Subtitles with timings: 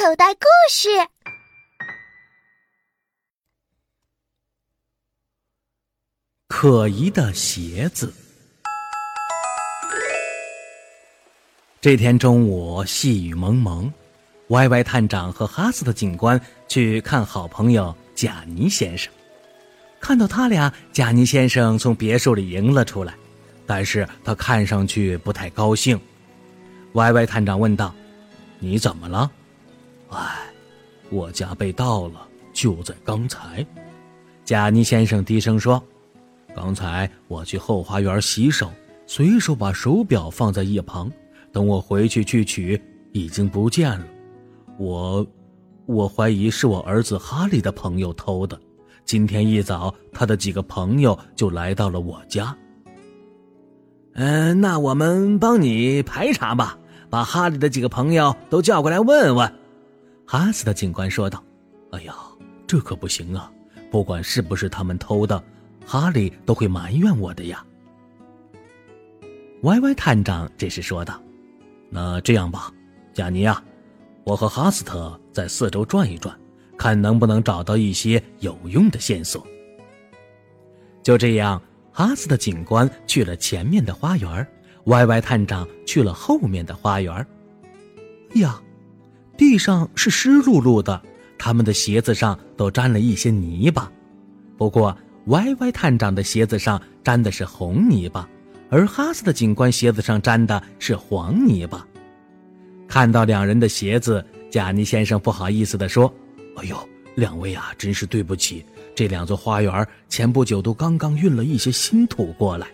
[0.00, 0.88] 口袋故事：
[6.48, 8.10] 可疑的鞋子。
[11.82, 13.92] 这天中午，细雨蒙蒙，
[14.48, 19.12] 歪歪探长和哈斯特警官去看好朋友贾尼先生。
[20.00, 23.12] 看到他俩，贾尼先生从别墅里迎了出来，
[23.66, 26.00] 但是他看上去不太高兴。
[26.94, 27.94] 歪歪探长问道
[28.60, 29.30] ：“你怎么了
[30.10, 30.50] ？”“哎，
[31.10, 33.64] 我家被盗了，就在刚才。”
[34.44, 35.82] 贾尼先生低声说
[36.54, 38.70] ：“刚才我去后花园洗手，
[39.06, 41.10] 随手把手表放在一旁。”
[41.52, 42.80] 等我回去去取，
[43.10, 44.04] 已经不见了。
[44.78, 45.26] 我，
[45.86, 48.56] 我怀疑是我儿子哈利的朋友偷的。
[49.04, 52.56] 今天一早，他的几个朋友就来到了我家。
[54.14, 59.52] 嗯，那我们帮你排查吧，把哈利的几个朋友都叫过来问问。
[60.32, 61.42] 哈斯的警官说道
[61.90, 62.14] ：“哎呀，
[62.64, 63.50] 这可不行啊！
[63.90, 65.42] 不管是不是他们偷的，
[65.84, 67.66] 哈利都会埋怨我的呀。”
[69.62, 71.20] 歪歪探长这时说道。
[71.88, 72.72] 那这样吧，
[73.12, 73.60] 贾尼呀，
[74.22, 76.38] 我和哈斯特在四周转一转，
[76.78, 79.44] 看能不能找到一些有用的线索。
[81.02, 84.46] 就这样，哈斯特警官去了前面的花园，
[84.84, 87.26] 歪歪探长去了后面的花园。
[88.36, 88.62] 呀，
[89.40, 91.00] 地上是湿漉漉的，
[91.38, 93.90] 他们的鞋子上都沾了一些泥巴。
[94.58, 94.94] 不过，
[95.28, 98.28] 歪歪探长的鞋子上沾的是红泥巴。
[98.68, 101.88] 而哈斯的警官鞋子上沾的是黄泥巴。
[102.86, 106.12] 看到两人的鞋子，贾尼先生不好意思地说
[106.58, 106.76] ：“哎呦，
[107.14, 108.62] 两位啊，真是对不起。
[108.94, 112.66] 这两座花园前不久都刚刚运了一些新土过来。”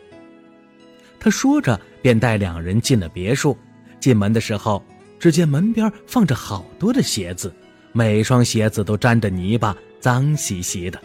[1.21, 3.57] 他说着，便带两人进了别墅。
[4.01, 4.85] 进门的时候，
[5.19, 7.53] 只见门边放着好多的鞋子，
[7.93, 11.01] 每双鞋子都沾着泥巴，脏兮兮的。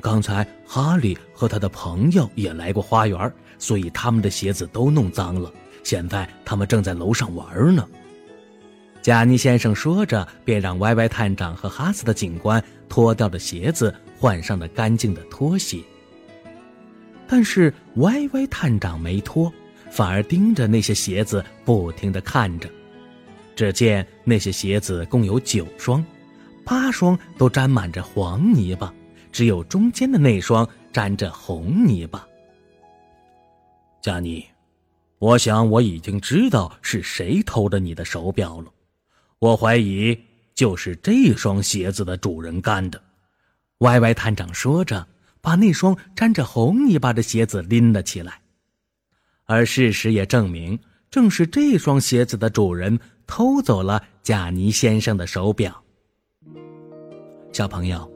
[0.00, 5.52] 刚才哈利和他的朋友也来过花园，所以他们的鞋子都弄脏了。
[5.82, 7.86] 现在他们正在楼上玩呢。
[9.02, 15.78] 贾尼先生说着，便让歪歪探长和哈斯的警官脱掉了鞋子，换上了干净的拖鞋。
[17.28, 19.52] 但是歪歪探长没脱，
[19.90, 22.68] 反而盯着那些鞋子不停地看着。
[23.56, 26.04] 只见那些鞋子共有九双，
[26.64, 28.92] 八双都沾满着黄泥巴。
[29.32, 32.26] 只有中间的那双沾着红泥巴。
[34.00, 34.46] 加尼，
[35.18, 38.72] 我想我已经知道是谁偷的你的手表了。
[39.38, 40.18] 我怀疑
[40.54, 43.02] 就是这双鞋子的主人干的。
[43.78, 45.06] 歪歪探长说着，
[45.42, 48.40] 把那双沾着红泥巴的鞋子拎了起来。
[49.44, 50.78] 而事实也证明，
[51.10, 55.82] 正是这双鞋子的主人偷走了贾尼先生的手表。
[57.52, 58.10] 小朋友。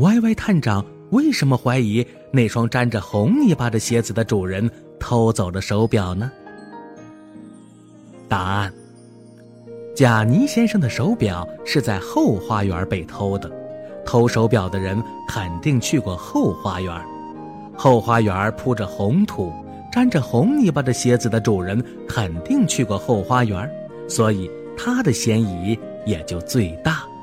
[0.00, 4.70] 歪歪探长为什么怀疑那双沾着红泥巴的鞋子的主人
[5.00, 6.30] 偷走了手表呢？
[8.28, 8.70] 答案：
[9.94, 13.50] 贾尼先生的手表是在后花园被偷的，
[14.04, 16.94] 偷手表的人肯定去过后花园。
[17.74, 19.50] 后花园铺着红土，
[19.90, 23.66] 沾着红泥巴的鞋子的主人肯定去过后花园，
[24.08, 27.15] 所以他的嫌疑也就最大。